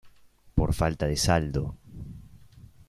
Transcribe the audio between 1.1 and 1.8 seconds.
de saldo.